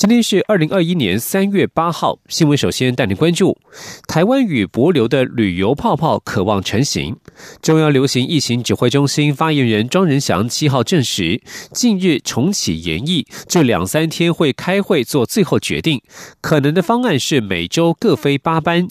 [0.00, 3.58] 今天是二零二一年三月八号，新闻首先带您关注
[4.08, 7.14] 台湾与博流的旅游泡泡渴望成型。
[7.60, 11.42] 中央流行疫情指挥中心发言人庄仁祥七号证实，
[11.74, 16.00] 近日重启研议，这两三天会开会做最后决定。
[16.40, 18.88] 可能的方案是每周各飞八班。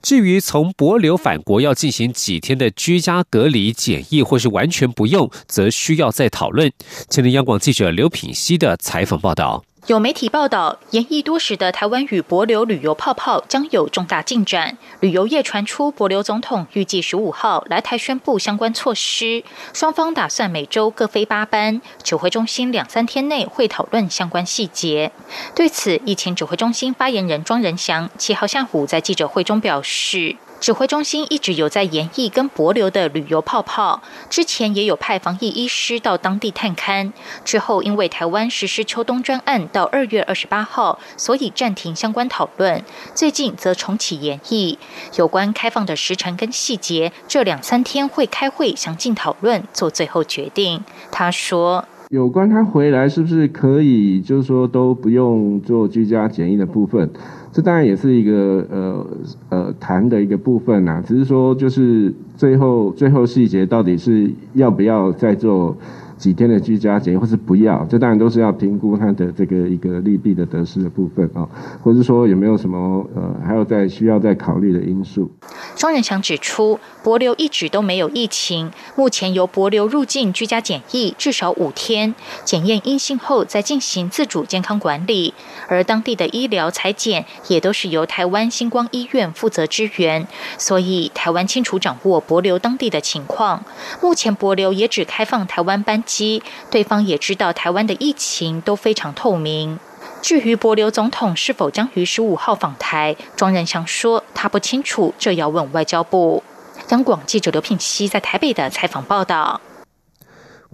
[0.00, 6.70] 至于从博流返国要进行几天的居家隔离检疫，或是完全不用，则需要再讨论。
[7.10, 9.64] 前听央广记者刘品希的采访报道。
[9.86, 14.76] 有媒体报道，延役多时的台湾与博流旅游泡泡将有重大进展。
[14.98, 21.80] 旅游业传出，博流总统预计十五号来台宣布相关措施，双方打算每周各飞八班。
[22.02, 25.12] 指挥中心两三天内会讨论相关细节。
[25.54, 30.34] 对此，疫情指挥中心发言人庄仁祥七号下午在记者会中表示。
[30.58, 37.12] 指挥中心一直有在演绎跟博流的旅游泡泡，之前也有派防疫医师到当地探勘，
[37.44, 42.82] 之后因为台湾实施秋冬专案到二月二十八号，所以暂停相关讨论。
[43.14, 44.78] 最近则重启演绎，
[45.16, 50.82] 有关开放的时程跟细节，这两三天会开会详尽讨论，做最后决定。
[51.12, 57.10] 他说：“有关他回来是不是可以，就是说都不用做居家检疫的部分。”
[57.56, 59.06] 这当然也是一个呃
[59.48, 65.74] 呃谈的一个部分呐，只是说就是最后最后细节到底是要不要再做。
[66.16, 71.46] 几天的居家检疫，或是不要，这当然都是要评估它的这个一个利弊的得失的部分啊，
[71.82, 75.30] 或者说有没有什么呃还要再需要再考虑的因素。
[75.76, 85.34] 庄仁祥指出，博流一直都没有疫情，目前由博流入境居家检疫至少五天，检验阴性后再进行自主健康管理，
[85.68, 90.26] 而当地的医疗裁检也都是由台湾星光医院负责支援，
[90.56, 93.62] 所以台湾清楚掌握博流当地的情况。
[94.02, 96.02] 目前博流也只开放台湾班。
[96.06, 99.78] 机，对方也知道台湾的疫情都非常透明。
[100.22, 106.42] 至于博留总统是否将于十五号访台，庄仁祥说他不清楚，这要问外交部。
[106.88, 109.60] 央广记者刘聘熙在台北的采访报道。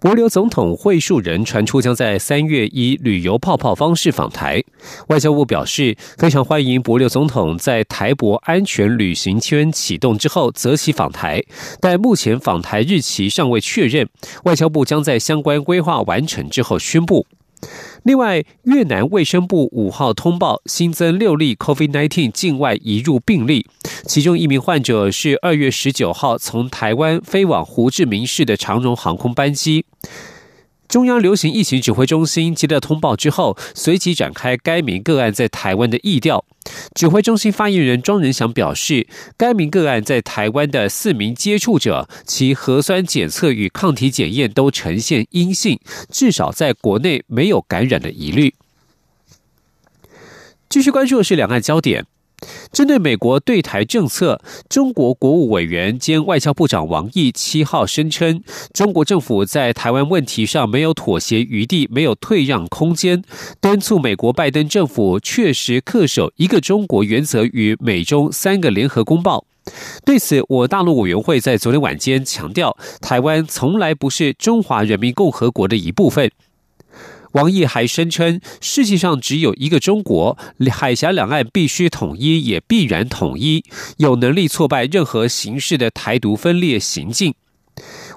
[0.03, 4.61] 博流总统惠树人传出将在三月以旅游泡泡方式访台，
[5.07, 11.41] 外交部表示非常欢迎博流总统在台博安全旅行圈启动之后择期访台，
[11.81, 14.09] 但目前访台日期尚未确认，
[14.43, 17.25] 外交部将在相关规划完成之后宣布。
[18.03, 23.67] 另外，越南卫生部五号通报新增六例 COVID-19 境外移入病例，
[24.07, 29.85] 其中一名患者是二月十九号从台湾飞往胡志明市的长荣航空班机。
[30.93, 36.45] 中央流行疫情指挥中心接到通报之后，随即展开该名个案在台湾的疫调。
[36.95, 39.07] 指挥中心发言人庄仁祥表示，
[39.39, 48.53] 该名个案在台湾的四名接触者，其核酸检测与抗体检验都呈现阴性，至少在国内没有感染的疑虑。
[50.69, 52.05] 继续关注的是两岸焦点。
[52.73, 58.43] 针对美国对台政策，中国国务委员兼外交部长王毅七号声称，
[58.73, 63.23] 中国政府在台湾问题上没有妥协余地，没有退让空间，
[63.61, 69.45] 敦促美国拜登政府确实恪守一个中国原则与美中三个联合公报。
[70.05, 76.31] 对此，我大陆委员会在昨天晚间强调，台湾从来不是中华人民共和国的一部分。
[77.33, 80.37] 王毅还声称，世界上只有一个中国，
[80.71, 83.65] 海峡两岸必须统一，也必然统一，
[83.99, 87.35] 有能力挫败任何形式的台独分裂行径。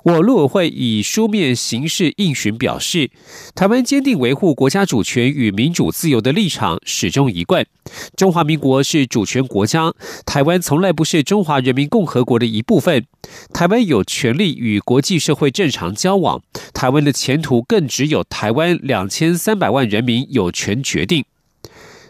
[0.06, 3.10] 我陆委会以书面形式应询表示，
[3.56, 7.66] 台湾坚定维护国家主权与民主自由的立场始终一贯。
[8.16, 9.92] 中华民国是主权国家，
[10.24, 13.04] 台湾从来不是中华人民共和国的一部分。
[13.52, 16.40] 台湾有权利与国际社会正常交往，
[16.72, 21.26] 台湾的前途更只有台湾两千三百万人民有权决定。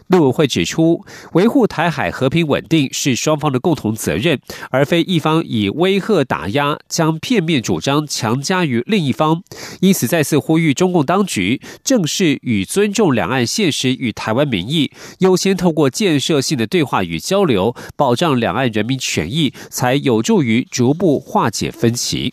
[0.08, 9.42] 陆委会指出，维护台海和平稳定是双方的共同责任，而非一方以威吓打压、将片面主张强加于另一方。
[9.80, 22.32] 因此，再次呼吁中共当局正视与尊重两岸现实与台湾民意，优先透过建设性的对话与交流，保障两岸人民权益，才有助于逐步化解分歧。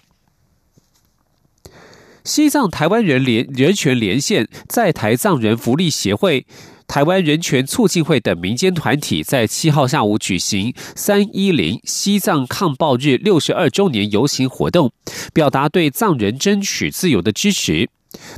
[2.24, 6.46] 西藏台湾人联人权连线在台藏人福利协会。
[6.94, 14.92] 台湾人权促进会等民间团体在七号下午举行“三一零西藏抗暴日”六十二周年游行活动，
[15.34, 17.90] 表达对藏人争取自由的支持。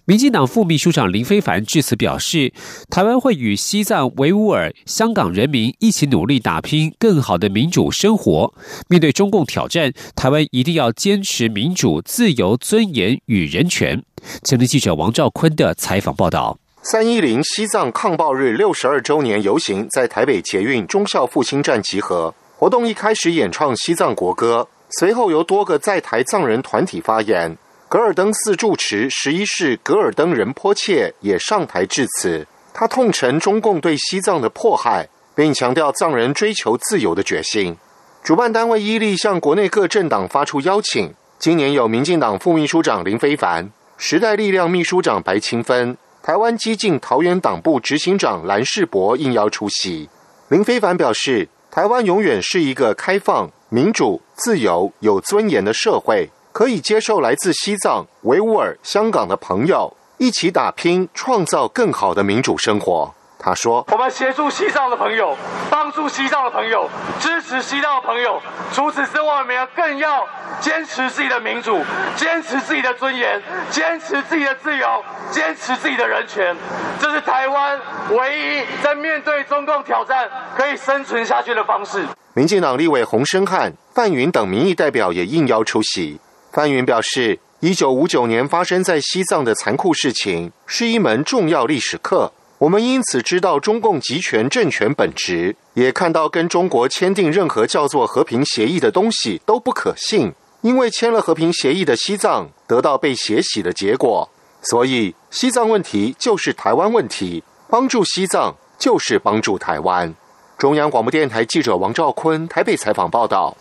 [0.06, 2.54] 民进党副秘书长林非凡致辞表示，
[2.90, 8.54] 台湾会与西藏、维吾尔、香港人民一起努力打拼更好的民主生活。
[8.88, 14.02] 面对中共挑战，台湾一定要坚持民主、自由、尊严与人权。
[14.44, 27.58] 前天记者王兆坤的采访报道：三一零西藏抗暴日六十二周年游行在台北捷运忠孝复兴站集合，活动一开始演唱西藏国歌，随后由多个在台藏人团体发言。
[27.90, 37.76] 格尔登寺住持十一世格尔登仁波切也上台致辞，他痛陈中共对西藏的迫害，并强调藏人追求自由的决心。
[38.24, 50.10] 主办单位伊利向国内各政党发出邀请，今年有民进党副秘书长林非凡、时代力量秘书长白清芬、台湾激进桃园党部执行长蓝世博应邀出席。
[50.48, 56.28] 林非凡表示，台湾永远是一个开放、民主、自由、有尊严的社会。
[56.52, 63.14] 可以接受来自西藏、维吾尔、香港的朋友一起打拼，创造更好的民主生活。
[63.46, 65.38] 他说：“我们协助西藏的朋友，
[65.70, 66.90] 帮助西藏的朋友，
[67.20, 68.42] 支持西藏的朋友。
[68.74, 70.28] 除此之外，我们要更要
[70.60, 71.80] 坚持自己的民主，
[72.16, 73.40] 坚持自己的尊严，
[73.70, 76.58] 坚持自己的自由，坚持自己的人权。
[77.00, 80.28] 这是台湾唯一在面对中共挑战
[80.58, 82.04] 可以生存下去的方式。”
[82.34, 86.20] 民进党立委洪生汉、范云等民意代表也应邀出席。
[86.52, 92.32] 范云表示，一九五九年发生在西藏的残酷事情是一门重要历史课。
[92.58, 100.32] 我们因此知道中共集权政权本质，也看到跟中国签订任何叫做和平协议的东西都不可信，
[100.62, 104.30] 因为签了和平协议的西藏得到被血洗的结果。
[104.62, 110.16] 所以，西藏问题就是台湾问题，帮助西藏就是帮助台湾。
[110.58, 113.56] 中央广播电台记者王兆坤台北采访报道。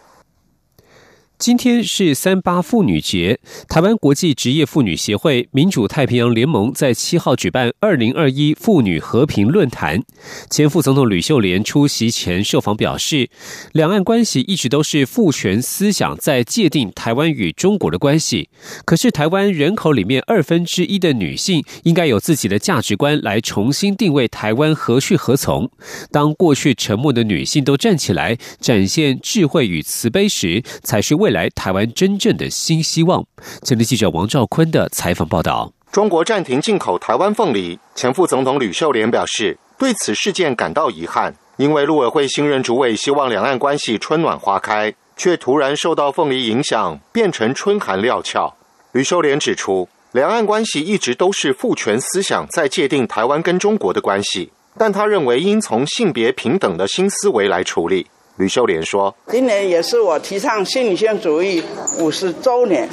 [1.36, 10.00] 今天是三八妇女节，台湾国际职业妇女协会民主太平洋联盟在七号举办二零二一妇女和平论坛。
[10.48, 13.28] 前副总统吕秀莲出席前受访表示，
[13.72, 18.48] 两岸关系一直都是父权思想在界定台湾与中国的关系。
[18.84, 25.68] 可是台湾人口里面二分之一的女性应该有自己的价值观来重新定位台湾何去何从。
[26.12, 33.24] 当过去沉默的女性都站起来，展现智慧与慈悲时，才是未来台湾真正的新希望。
[33.62, 48.54] 前天记者王兆坤的采访报道：中国暂停进口台湾凤梨，前副总统吕秀莲表示对此事件感到遗憾，因为陆委会新任主委希望两岸关系春暖花开，却突然受到凤梨影响，变成春寒料峭。
[48.92, 58.08] 吕秀莲指出，两岸关系一直都是父权思想在界定台湾跟中国的关系，但他认为应从性别平等的新思维来处理。
[58.36, 61.62] 吕秀莲说：“今年也是我提倡新女性主义
[62.00, 62.88] 五十周年，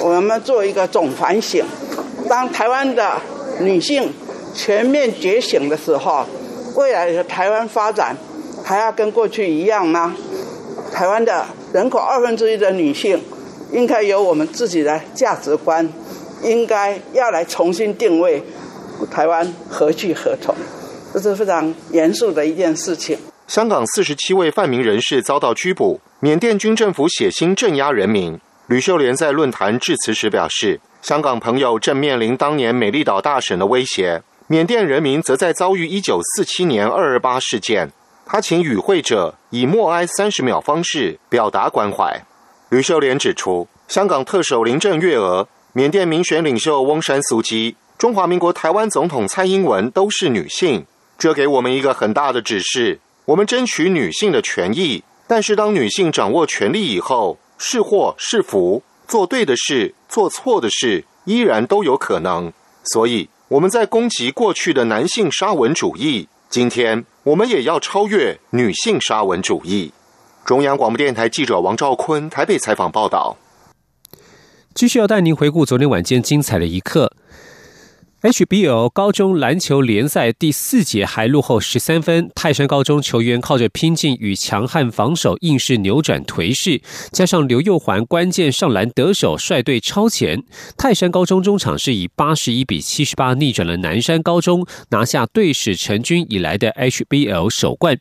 [0.00, 1.64] 我们做一个总反省。
[2.28, 3.18] 当台湾的
[3.60, 4.12] 女性
[4.54, 6.26] 全面觉醒的时候，
[6.76, 8.14] 未来的台湾发展
[8.62, 10.14] 还要跟过去一样吗？
[10.92, 13.18] 台湾的人口二分之一的女性，
[13.72, 15.88] 应该有我们自己的价值观，
[16.42, 18.42] 应该要来重新定位
[19.10, 20.54] 台湾何去何从，
[21.14, 23.16] 这是非常严肃的一件事情。”
[23.52, 28.40] 香港四十七位泛民人士遭到拘捕，缅甸军政府血腥镇压人民。
[28.66, 37.92] 吕秀莲在论坛致辞时表示，香港朋友正面临当年美丽岛大审的威胁，缅甸人民则在遭遇一九四七年二二八事件。
[38.24, 42.24] 他请与会者以默哀三十秒方式表达关怀。
[42.70, 50.86] 吕秀莲指出，香港特首林郑月娥、缅甸民选领袖翁山苏基、中华民国台湾总统蔡英文都是女性，
[51.18, 53.00] 这给我们一个很大的指示。
[53.26, 62.52] 我们争取女性的权益，但是当女性掌握权力以后，是祸是福，做对的事，做错的事，依然都有可能。
[62.84, 69.92] 所以我们在攻击过去的男性沙文主义，今天我们也要超越女性沙文主义。
[70.44, 73.36] 中央广播电台记者王兆坤台北采访报道。
[74.74, 77.12] 继续要带您回顾昨天晚间精彩的一刻。
[78.22, 86.80] HBL 高中篮球联赛第四节还落后十三分，泰山高中球员靠着拼劲与强悍防守，硬是扭转颓势。
[87.10, 90.44] 加上刘佑环关键上篮得手，率队超前。
[90.78, 97.98] 泰山高中中场是以八十一比七十八逆转了南山高中，拿下队史成军以来的 HBL 首冠。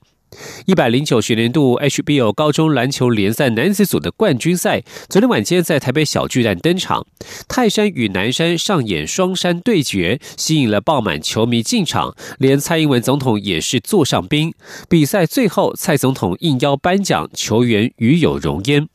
[0.65, 7.05] 一百零九学年度 HBO 高中篮球联赛男子组的冠军赛，昨天晚间在台北小巨蛋登场。
[7.47, 14.53] 泰山与南山上演双山对决，吸引了爆满球迷进场，连蔡英文总统也是座上宾。
[14.87, 18.87] 比赛最后，蔡总统应邀颁奖，球员与有荣焉。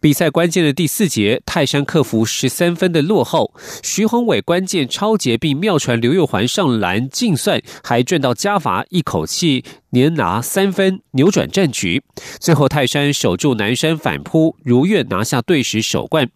[0.00, 12.02] 比赛关键的第四节，泰山克服十三分的落后，徐宏伟关键超节并妙传刘佑环上篮净算，还赚到加罚，一口气连拿三分，扭转战局。
[12.38, 16.30] 最后泰山守住南山反扑，如愿拿下队史首冠。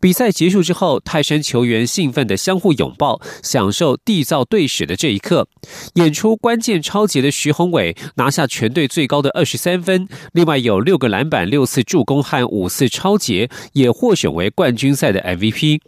[0.00, 5.48] 比赛结束之后，泰山球员兴奋的相互拥抱，享受缔造队史的这一刻。
[5.94, 15.80] 演出关键超节的徐宏伟拿下全队最高的二十三分，另外有六个篮板、六次助攻和五次超节，也获选为冠军赛的 MVP。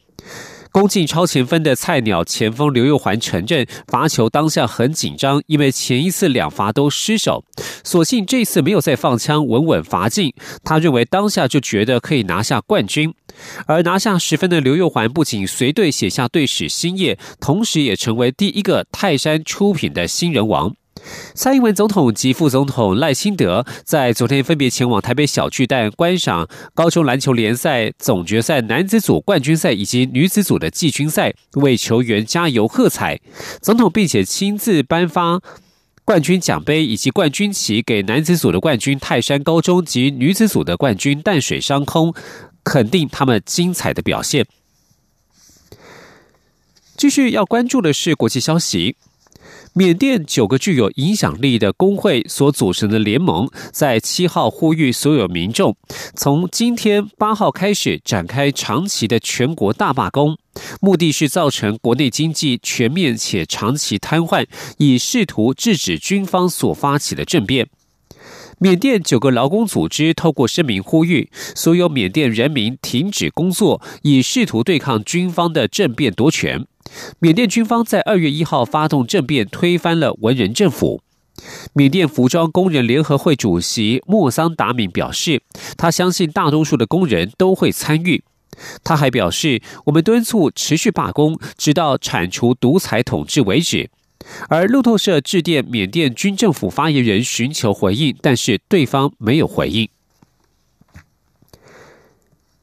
[0.73, 7.45] 攻进超前分的菜鸟前锋刘佑环承认罚球当下很紧张，因为前一次两罚都失手，
[7.83, 10.33] 所幸这次没有再放枪，稳稳罚进。
[10.63, 13.13] 他认为当下就觉得可以拿下冠军，
[13.67, 20.75] 而拿下十分的刘佑环不仅随队写下队史新页，同时也成为第一个泰山出品的新人王。
[21.35, 33.19] 蔡英文总统及副总统赖清德在昨天分别前往台北小巨蛋观赏高中篮球联赛总决赛男子组冠军赛以及女子组的季军赛，为球员加油喝彩。
[33.63, 35.41] 总统并且亲自颁发
[36.05, 42.13] 冠军奖杯以及冠军旗给男子组的冠军泰山高中及女子组的冠军淡水商空，
[42.63, 44.47] 肯定他们精彩的表现。
[46.97, 48.97] 继续要关注的是国际消息。
[49.73, 55.77] 缅甸九个具有影响力的工会所组成的联盟，在七号呼吁所有民众，
[56.15, 60.37] 从今天八号开始展开长期的全国大罢工，
[60.81, 64.47] 目的是造成国内经济全面且长期瘫痪，
[64.79, 67.69] 以试图制止军方所发起的政变。
[68.59, 76.67] 缅甸九个劳工组织透过声明呼吁所有缅甸人民停止工作，以试图对抗军方的政变夺权。
[77.19, 81.03] 缅甸军方在二月一号发动政变，推翻了文人政府。
[81.73, 85.43] 缅甸服装工人联合会主席莫桑达敏表示，
[85.79, 88.23] 他相信大多数的工人都会参与。
[88.85, 93.91] 他还表示，我们敦促持续罢工，直到铲除独裁统治为止。
[94.51, 99.89] 而路透社致电缅甸军政府发言人寻求回应，但是对方没有回应。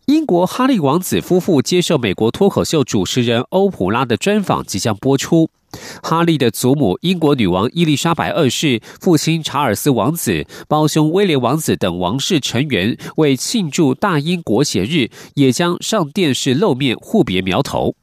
[0.07, 5.49] 英国哈利王子夫妇接受美国脱口秀主持人欧普拉的专访即将播出。
[6.01, 17.93] 哈利的祖母英国女王伊丽莎白二世、父亲查尔斯王子、胞兄威廉王子等王室成员为庆祝大英国协日，也将上电视露面，互别苗头。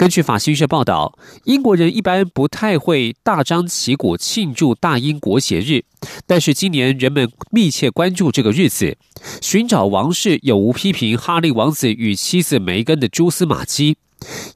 [0.00, 5.84] 根据法新社报道，英国人一般不太会大张旗鼓庆祝大英国协日，
[6.26, 8.96] 但是今年人们密切关注这个日子，
[9.42, 13.98] 寻找王室有无批评哈利王子与妻子梅根的蛛丝马迹。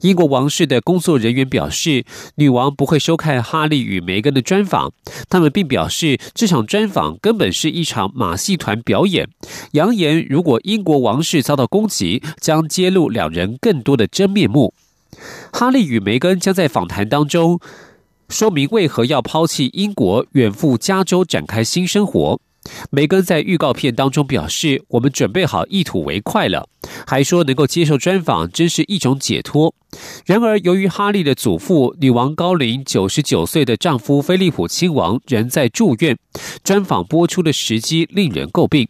[0.01, 2.05] 英国王室的工作人员表示，
[2.37, 4.93] 女王不会收看哈利与梅根的专访，
[5.29, 9.29] 他们并表示这场专访根本是一场马戏团表演，
[9.73, 14.73] 扬言如果英国王室遭到攻击，将揭露两人更多的真面目。
[15.51, 17.59] 哈利与梅根将在访谈当中
[18.29, 22.39] 说明为何要抛弃英国，远赴加州展开新生活。
[22.89, 26.67] 梅根在预告片当中表示：“我们准备好一吐为快了。”
[27.05, 29.75] 还说能够接受专访真是一种解脱。
[30.25, 36.17] 然而，由于哈利的祖父女王高龄九十九岁的丈夫菲利普亲王仍在住院，
[36.63, 38.87] 专访播出的时机令人诟病。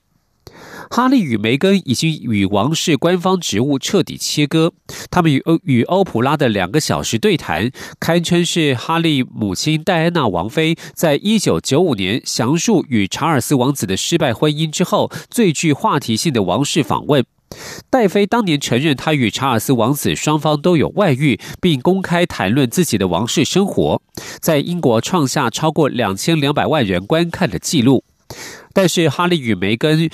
[0.90, 4.74] 哈利与梅根已经与王室官方职务彻底切割。
[5.10, 17.26] 他们与欧与欧普拉的两个小时对谈，堪称是哈利母亲戴安娜王妃在一九九五年详述与查尔斯王子的失败婚姻之后最具话题性的王室访问。
[17.90, 24.02] 戴妃当年承认，她与查尔斯王子双方都有外遇，并公开谈论自己的王室生活，
[24.42, 28.04] 在英国创下超过两千两百万人观看的记录。
[28.74, 30.10] 但是，哈利与梅根。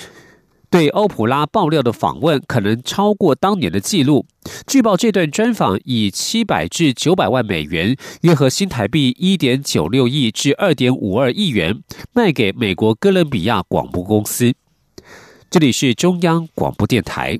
[0.72, 4.24] 对欧普拉爆料的访问可能超过当年的记录。
[4.66, 11.82] 据报，这段专访以七百至九百万美元（约合新台币一点九六亿至二点五二亿元）
[12.14, 14.54] 卖给美国哥伦比亚广播公司。
[15.50, 17.38] 这里是中央广播电台。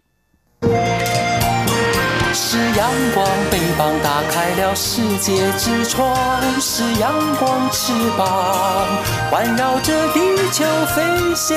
[2.54, 6.14] 是阳光，翅膀打开了世界之窗；
[6.60, 8.86] 是阳光，翅膀
[9.30, 10.20] 环绕着地
[10.52, 10.62] 球
[10.94, 11.02] 飞
[11.34, 11.56] 翔。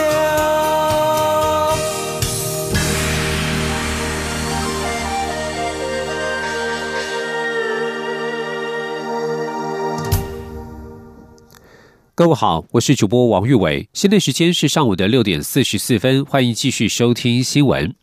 [12.16, 17.94] 各位好，我是主播王玉伟，现在时间是上午的六点四十四分，欢迎继续收听新闻。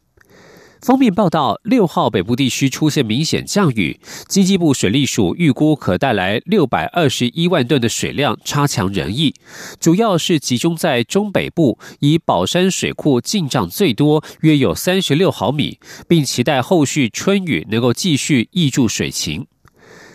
[0.83, 9.33] 封面报道，六号北部地区出现明显降雨，经济部水利署预估可带来六百二十一万吨的水量，差强人意。
[9.79, 19.47] 主要是集中在中北部，以宝山水库进账最多，约有三十六毫米，并期待后续春雨能够继续抑注水情。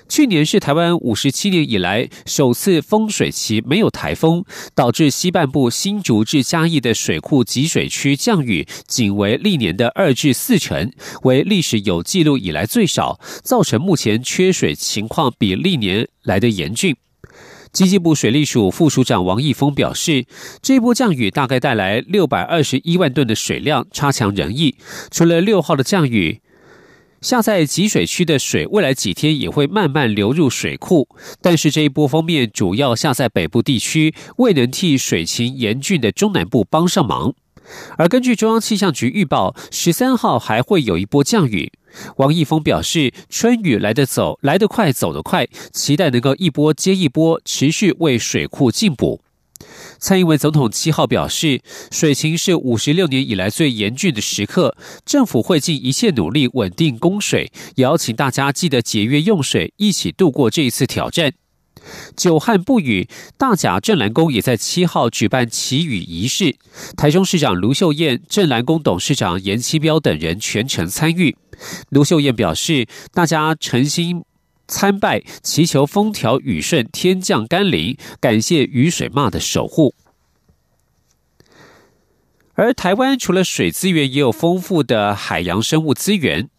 [0.10, 10.92] 去年是台湾五十七年以来首次丰水期没有台风，导致西半部新竹至嘉义的水库集水区降雨仅为历年的二至四成，
[11.24, 16.96] 为历史有记录以来最少，造成目前缺水情况比历年来的严峻。
[17.74, 20.26] 经济部水利署副署长王义峰表示，
[20.62, 24.76] 这波降雨大概带来六百二十一万吨的水量，差强人意。
[25.12, 26.42] 除了六号的降雨。
[27.22, 31.08] 下在集水区的水，未来几天也会慢慢流入水库，
[31.42, 37.34] 但是这一波封面主要下在北部地区，未能替水情严峻的中南部帮上忙。
[37.98, 41.72] 而根据中央气象局预报，十三号还会有一波降雨。
[42.18, 49.22] 王义峰表示，春雨来得走，来得快，走得快，期待能够一波接一波，持续为水库进补。
[50.00, 51.62] 蔡英文总统七号表示，
[51.92, 54.76] 水情是五十六年以来最严峻的时刻，
[55.06, 61.34] 政府会尽一切努力稳定供水，也要请大家记得节约用水，一起度过这一次挑战。
[62.16, 66.58] 久旱不雨，大甲镇澜宫也在七号举办祈雨仪式，
[66.98, 71.36] 台中市长卢秀燕、镇澜宫董事长严七彪等人全程参与。
[71.90, 74.24] 卢秀燕表示，大家诚心。
[74.68, 79.94] 参拜祈求风调雨顺、天降甘霖，感谢雨水骂的守护。
[82.56, 86.50] 而台湾除了水资源，也有丰富的海洋生物资源。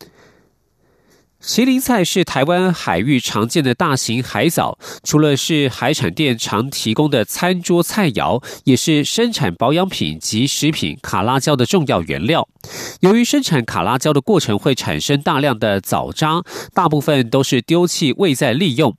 [1.41, 12.49] 麒麟菜是台湾海域常见的大型海藻，除了是海产店常提供的餐桌菜肴，也是生产保养品及食品卡拉胶的重要原料。
[13.01, 16.43] 由于生产卡拉胶的过程会产生大量的藻渣，
[16.75, 18.97] 大部分都是丢弃未再利用。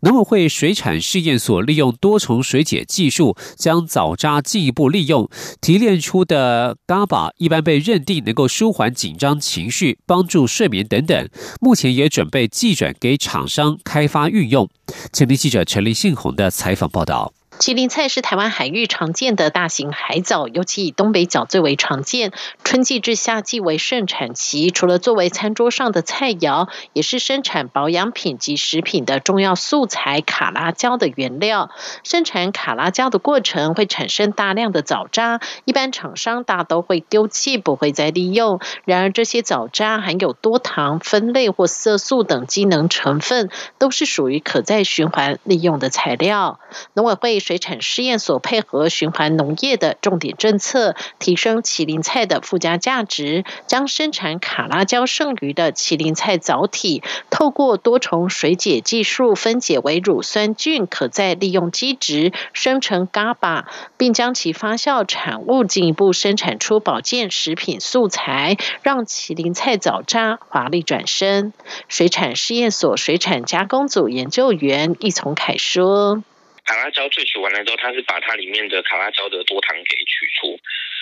[0.00, 5.28] 农委会水产试验所利用多重水解技术，将藻渣进一步利用
[5.60, 11.28] 提炼出的嘎巴一般被认定能够舒缓紧张情绪、帮助睡眠等等。
[11.60, 14.68] 目前也准备寄转给厂商开发运用。
[15.12, 17.32] 前天记者陈立信宏的采访报道。
[17.60, 22.32] 麒麟菜是台湾海域常见的大型海藻，尤其以东北角最为常见。
[22.64, 31.70] 春季至夏季为盛产期，除了作为餐桌上的菜肴，也是生产保养品及食品的重要素材——卡拉胶的原料。
[32.02, 38.58] 生产卡拉胶的过程会产生大量的藻渣，一般厂商大都会丢弃，不会再利用。
[38.86, 46.58] 然而，这些藻渣含有多糖、酚类或色素等机能成分，都是属于可再循环利用的材料。
[46.94, 47.38] 农委会。
[47.50, 63.64] 水产试验所配合循环农业的重点政策，提升麒麟菜的附加价值，将生产卡拉胶剩余的麒麟菜藻体，透过多重水解技术分解为乳酸菌可再利用基质，生成 GABA，
[63.96, 71.52] 并将其发酵产物进一步生产出保健食品素材，让麒麟菜藻渣华丽转身。
[71.88, 76.22] 水产试验所水产加工组研究员易从凯说。
[76.70, 80.56] 卡拉胶萃取完了之后，它是把它里面的卡拉胶的多糖给取出。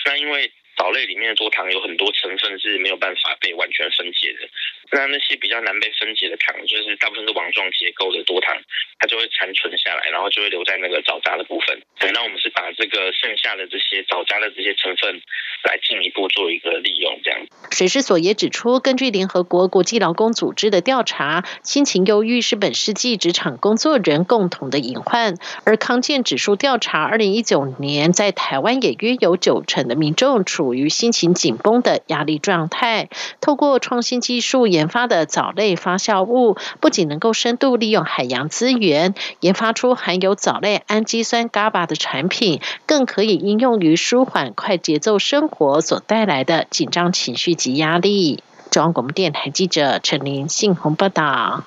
[0.05, 4.47] 那因为藻类里面的多糖有很多成分是没有办法被完全分解的，
[4.95, 8.55] 那那些比较难被分解的糖，就是大部分是网状结构的多糖，
[8.97, 11.81] 它就会残存下来，然后就会留在那个藻渣的部分。
[11.99, 15.19] 对，那我们是把这个剩下的这些藻渣的这些成分
[15.65, 17.41] 来进一步做一个利用，这样。
[17.71, 25.35] 水师所也指出，根据联合国国际劳工组织的调查，心情忧郁是本世纪职场工作人共同的隐患。
[25.65, 30.68] 而康健指数调查，二零一九年在台湾也约有九成的民众处。
[30.69, 33.09] 处于心情紧绷的压力状态，
[33.41, 48.43] 透过创新技术研发的藻类发酵物，不仅能够深度利用海洋资源，研发出含有藻类氨基酸 GABA 的产品，更可以应用于舒缓快节奏生活所带来的紧张情绪及压力。
[48.69, 51.63] 中央广播电台记者陈琳信鸿报道。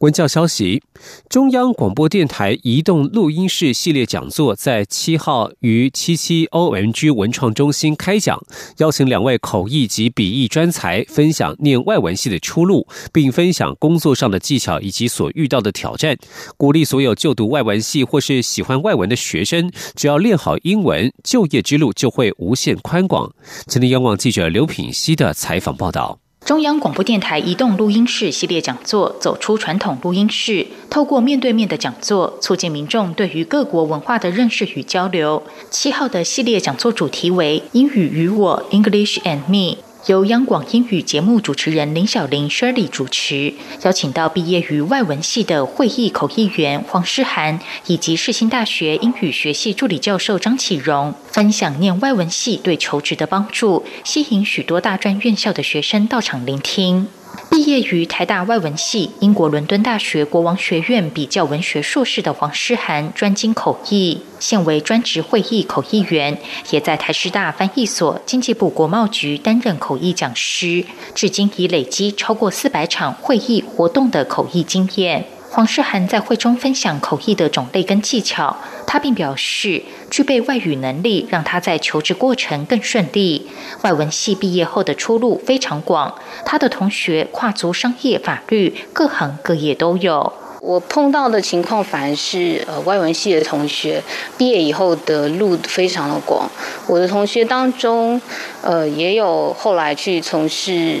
[0.00, 0.82] 文教消息：
[1.30, 8.38] 中央广播电台移动录音室系列讲座在七号于七七 OMG 文创中心开讲，
[8.76, 16.18] 邀请两位口译及笔译专才分享念外文系的出路，并分享工作上的技巧以及所遇到的挑战，
[16.58, 23.34] 鼓励所有就读外文系或是喜欢外文的学生，只要练好英文，就业之路就会无限宽广。
[23.66, 26.18] 今天，央广记者刘品希的采访报道。
[26.46, 35.42] 中央广播电台移动录音室系列讲座，走出传统录音室，透过面对面的讲座，促进民众对于各国文化的认识与交流。
[35.72, 39.78] 七号的系列讲座主题为“英语与我 ”（English and Me）。
[40.06, 57.08] 由央广英语节目主持人林小玲 Shirley 主持，邀请到毕业于外文系的会议口译员黄诗涵，以及世新大学英语学系助理教授张启荣，分享念外文系对求职的帮助，吸引许多大专院校的学生到场聆听。
[57.50, 66.38] 毕业于台大外文系、英国伦敦大学国王学院比较文学硕士的黄诗涵，专精口译，现为专职会议口译员，
[66.70, 75.26] 也在台师大翻译所、经济部国贸局担任口译讲师，至今已累积超过四百场会议活动的口译经验。
[75.48, 78.54] 黄诗涵在会中分享口译的种类跟技巧，
[78.86, 83.50] 他并表示，具备外语能力让他在求职过程更顺利。
[83.82, 86.14] 外文系毕业后的出路非常广，
[86.44, 90.32] 他的同学跨足商业、法律，各行各业都有。
[90.62, 94.02] 我碰到的情况反而是，呃，外文系的同学
[94.36, 96.50] 毕业以后的路非常的广。
[96.88, 98.20] 我的同学当中，
[98.62, 101.00] 呃，也有后来去从事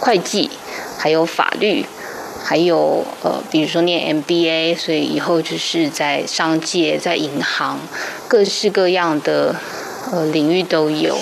[0.00, 0.50] 会计，
[0.96, 1.84] 还有法律。
[2.42, 7.78] 还有呃，比如说念 MBA，所以以后就是在商界、在银行，
[8.26, 9.54] 各式各样的
[10.10, 11.18] 呃领域都有。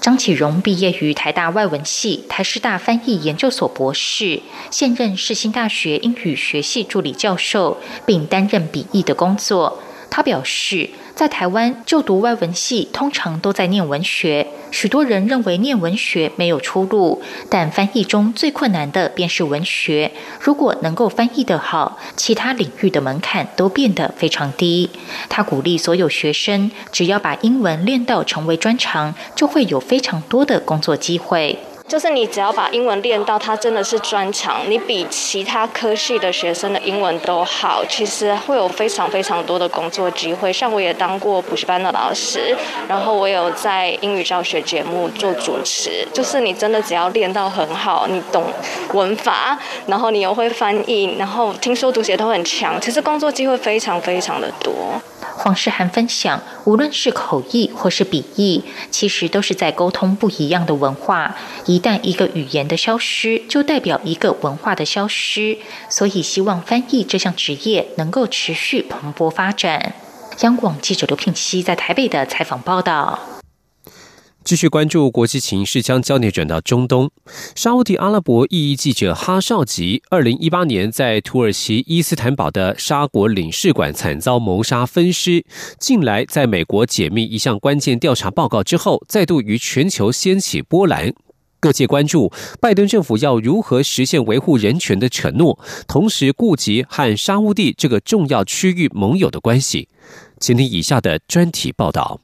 [0.00, 9.80] 张启荣毕业于台大外文系、台师大翻译研究所博士，现任世新大学英语学系助理教授，并担任笔译的工作。
[10.10, 10.90] 他表示。
[11.16, 14.46] 在台湾就读外文系，通常都在念文学。
[14.70, 20.12] 许多人认为念文学没有出路，但翻译中最困难的便是文学。
[20.38, 24.90] 如果能够翻译得好，其他领域的门槛都变得非常低。
[25.30, 31.58] 他鼓励所有学生，只要把英文练到成为专长，就会有非常多的工作机会。
[31.88, 40.52] 就是你只要把英文练到它真的是专长，你比其他科系的学生的英文都好，其实会有非常非常多的工作机会。
[40.52, 42.56] 像我也当过补习班的老师，
[42.88, 46.06] 然后我有在英语教学节目做主持。
[46.12, 48.44] 就是你真的只要练到很好，你懂
[48.92, 54.74] 文法，然后你又会翻译，然后听说读写都很强，其实工作机会非常非常的多。
[55.36, 61.36] 黄世涵分享，无论是口译或是笔译，其实都是在沟通不一样的文化。
[61.66, 65.58] 一旦一个语言的消失，就代表一个文化的消失。
[65.88, 69.94] 所以，希望翻译这项职业能够持续蓬勃发展。
[70.40, 73.35] 央广记者刘聘熙在台北的采访报道。
[74.46, 77.10] 继续关注国际情势，将焦点转到中东。
[77.56, 85.44] 沙地阿拉伯意义记者哈绍吉，二零一八年在土耳其伊斯坦堡的沙国领事馆惨遭谋杀分尸。
[85.80, 91.12] 近来在美国解密一项关键调查报告之后，再度于全球掀起波澜。
[91.58, 99.88] 各界关注拜登政府要如何实现维护人权的承诺，同时顾及和沙地这个重要区域盟友的关系。
[100.38, 102.20] 请听以下的专题报道。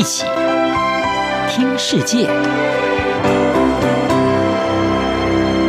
[0.00, 0.24] 一起
[1.50, 2.26] 听世界，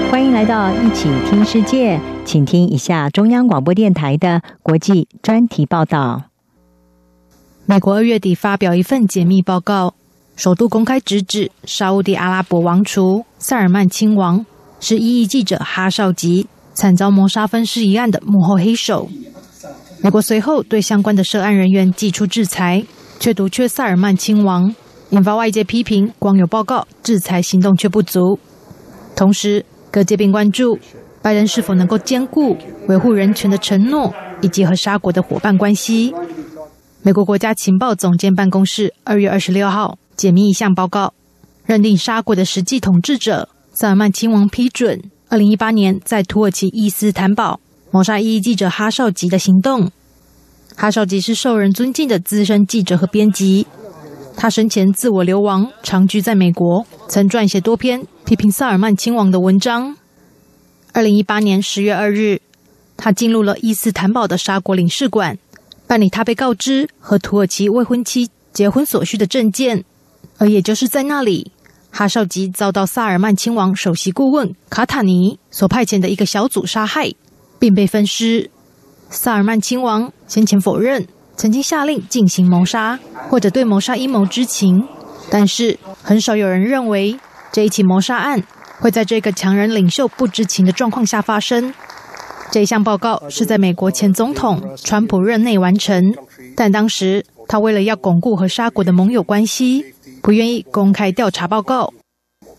[0.10, 6.22] 欢迎来到一起听世界，请听一下中央广播电台的国际专题报道。
[7.66, 9.96] 美国二月底发表一份解密报告，
[10.38, 14.46] 首度公开直指沙地阿拉伯王储塞尔曼亲王
[14.80, 19.10] 是异议记者哈绍吉惨遭谋杀分尸一案的幕后黑手。
[20.02, 22.86] 美国随后对相关的涉案人员寄出制裁。
[23.22, 24.74] 却独缺萨尔曼亲王，
[25.12, 26.12] 引发外界批评。
[26.18, 28.40] 光有报告，制裁行动却不足。
[29.16, 30.80] 同时，各界并关注
[31.22, 32.58] 拜登是否能够兼顾
[32.88, 36.16] 维护人权的承诺，以及和沙国的伙伴关系。
[37.04, 41.14] 美国国家情报总监办公室二月二十六号解密一项报告，
[41.64, 47.60] 认定沙国的实际统治者萨尔曼亲王批准二零一八年在土耳其伊斯坦堡
[47.92, 49.92] 谋杀一记者哈绍吉的行动。
[50.76, 53.68] 哈绍吉是受人尊敬的资深记者和编辑，
[54.36, 59.96] 他生前自我流亡，长居在美国，曾撰写多篇批评萨尔曼亲王的文章。
[60.94, 62.42] 二零一八年十月二日，
[62.98, 65.38] 他进入了伊斯坦堡的沙国领事馆，
[65.88, 69.86] 办理他被告知和土耳其未婚妻结婚所需的证件，
[70.38, 71.52] 而也就是在那里，
[71.92, 77.14] 哈绍吉遭到萨尔曼亲王首席顾问卡塔尼所派遣的一个小组杀害，
[77.60, 78.50] 并被分尸。
[79.14, 82.98] 萨尔曼亲王先前否认曾经下令进行谋杀，
[83.30, 84.88] 或者对谋杀阴谋知情，
[85.30, 87.20] 但是很少有人认为
[87.52, 88.42] 这一起谋杀案
[88.80, 91.74] 会在这个强人领袖不知情的状况下发生。
[92.52, 96.14] 这项报告是在美国前总统川普任内完成，
[96.56, 99.86] 但当时他为了要巩固和沙国的盟友关系，
[100.22, 101.94] 不愿意公开调查报告。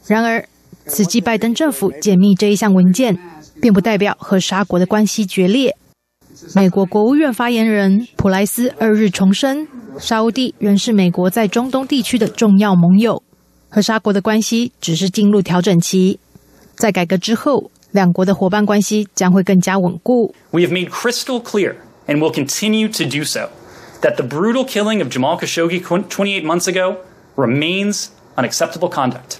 [0.06, 0.46] 然而，
[0.86, 3.18] 此际拜登政府解密这一项文件，
[3.60, 5.76] 并不代表和沙国的关系决裂。
[6.54, 9.68] 美国国务院发言人普莱斯二日重申，
[9.98, 13.22] 沙地仍是美国在中东地区的重要盟友，
[13.68, 16.18] 和沙国的关系只是进入调整期，
[16.74, 20.34] 在改革之后，两国的伙伴关系将会更加稳固。
[20.50, 21.74] We have made crystal clear
[22.06, 23.50] and will continue to do so
[24.00, 26.96] that the brutal killing of Jamal Khashoggi 28 months ago
[27.36, 29.38] remains unacceptable conduct.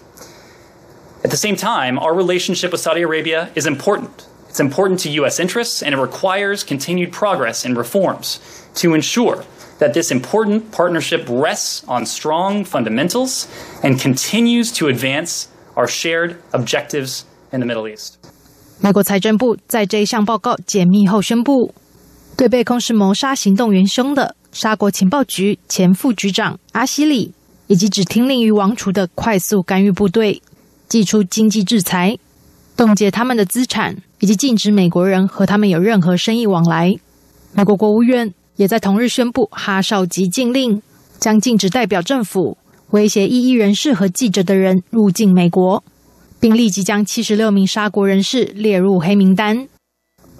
[1.24, 5.40] At the same time, our relationship with Saudi Arabia is important it's important to U.S.
[5.40, 8.38] interests, and it requires continued progress in reforms
[8.74, 9.46] to ensure
[9.78, 13.48] that this important partnership rests on strong fundamentals
[13.82, 18.18] and continues to advance our shared objectives in the Middle East.
[34.22, 36.96] 以及禁止美国人和他们有任何生意往来。
[37.54, 40.80] 美国国务院也在同日宣布哈少级禁令，
[41.18, 42.56] 将禁止代表政府、
[42.90, 45.82] 威胁异议人士和记者的人入境美国，
[46.38, 49.66] 并立即将七十六名沙国人士列入黑名单。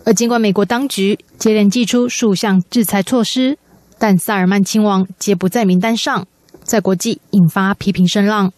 [0.05, 3.59] 而尽管美国当局接连祭出数项制裁措施，
[3.99, 6.25] 但萨尔曼亲王皆不在名单上，
[6.62, 8.53] 在国际引发批评声浪。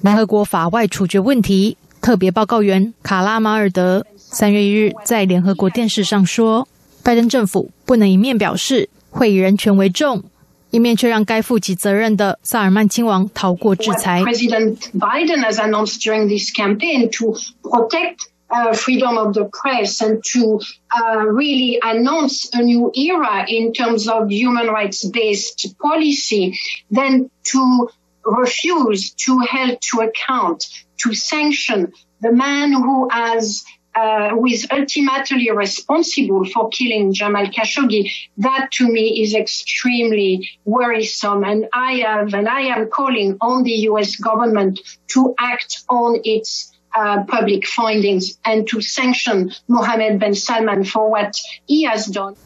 [0.00, 4.04] 联合国法外处决问题特别报告员卡拉马尔德。
[4.30, 6.68] 三月一日，在联合国电视上说，
[7.02, 10.24] 拜登政府不能一面表示会以人权为重，
[10.70, 14.22] 一面却让该负起责任的萨尔曼亲王逃过制裁。
[14.22, 18.28] President Biden has announced during this campaign to protect.
[18.48, 20.60] Uh, freedom of the press and to
[20.96, 26.56] uh, really announce a new era in terms of human rights based policy,
[26.88, 27.90] then to
[28.22, 30.64] refuse to hold to account,
[30.96, 33.64] to sanction the man who has
[33.96, 41.42] uh, who is ultimately responsible for killing Jamal Khashoggi, that to me is extremely worrisome.
[41.42, 44.16] And I have, and I am calling on the U.S.
[44.16, 44.80] government
[45.14, 51.34] to act on its uh, public findings and to sanction Mohammed bin Salman for what
[51.66, 52.36] he has done.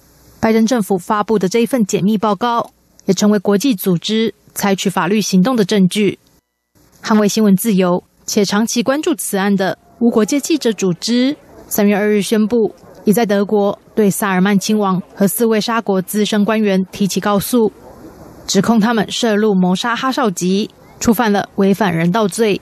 [0.40, 2.70] 拜登政府发布的这一份解密报告，
[3.04, 6.18] 也成为国际组织采取法律行动的证据。
[7.02, 11.36] 捍卫新闻自由且长期关注此案的无国界记者组织
[11.68, 17.70] 三月二日宣布，已在德国对萨尔曼亲王和四位沙国资深官员提起告诉，
[18.46, 22.58] 指控他们涉入谋杀哈少吉，触犯了违反人道罪。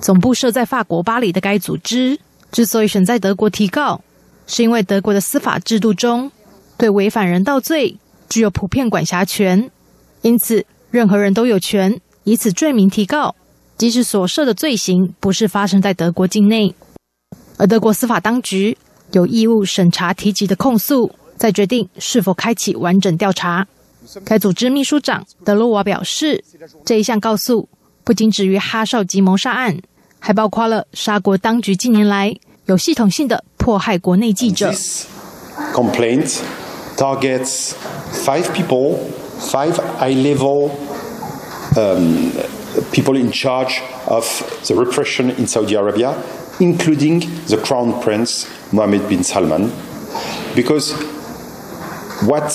[0.00, 2.18] 总部设在法国巴黎的该组织
[2.50, 4.00] 之所以选在德国提告，
[4.48, 6.32] 是因为德国的司法制度中
[6.76, 7.96] 对违反人道罪
[8.28, 9.70] 具有普遍管辖权，
[10.22, 13.36] 因此任何人都有权以此罪名提告。
[13.76, 16.74] 即使所涉的罪行不是发生在德国境内，
[17.58, 18.76] 而德国司法当局
[19.12, 23.66] 有义务审查提及的控诉，再决定是否开启完整调查。
[24.24, 26.42] 该组织秘书长德罗瓦表示，
[26.84, 27.68] 这一项告诉
[28.02, 29.78] 不仅止于哈少吉谋杀案，
[30.18, 32.34] 还包括了沙国当局近年来
[32.66, 34.72] 有系统性的迫害国内记者。
[35.74, 36.38] Complaint
[36.96, 37.72] targets
[38.12, 38.96] five people,
[39.38, 40.70] five i level
[42.92, 44.24] people in charge of
[44.66, 46.22] the repression in Saudi Arabia,
[46.60, 49.70] including the Crown Prince Mohammed bin Salman,
[50.54, 50.92] because
[52.22, 52.48] what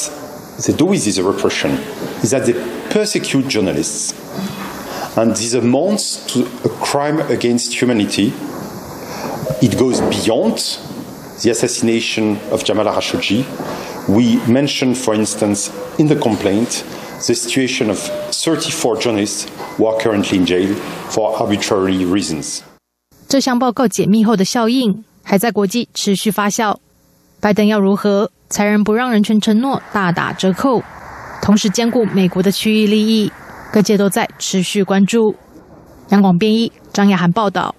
[0.65, 1.71] they do with this repression
[2.23, 2.53] is that they
[2.89, 4.13] persecute journalists.
[5.17, 8.33] And this amounts to a crime against humanity.
[9.61, 10.57] It goes beyond
[11.43, 13.45] the assassination of Jamal Khashoggi.
[14.07, 16.85] We mentioned, for instance, in the complaint,
[17.27, 19.45] the situation of 34 journalists
[19.77, 20.75] who are currently in jail
[21.09, 22.59] for arbitrary reasons.
[23.27, 26.77] 这项报告解密后的效应还在国际持续发酵。
[27.39, 30.83] 拜登要如何才能不让人权承诺大打折扣，
[31.41, 33.31] 同时兼顾美国的区域利益？
[33.71, 35.35] 各界都在持续关注。
[36.09, 37.73] 央广编译张雅涵报道。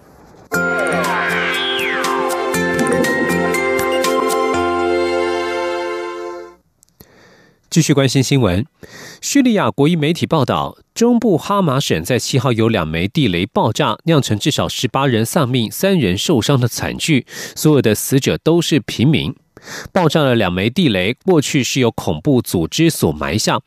[7.72, 8.66] 继续关心新闻，
[9.22, 17.24] 叙利亚国营媒体报道，中部哈马省在七号有两枚地雷爆炸，酿成至少十八人丧命、三人受伤的惨剧，
[17.56, 19.34] 所有的死者都是平民。
[19.90, 23.58] 爆炸了两枚地雷过去是由恐怖组织所埋下。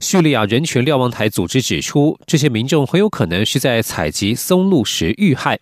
[0.00, 5.58] 叙利亚人权瞭望台组织指出，这些民众很有可能是在采集松露时遇害。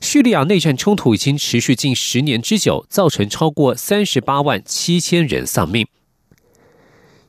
[0.00, 5.88] 叙利亚内战冲突已经持续近十年之久，造成超过三十八万七千人丧命。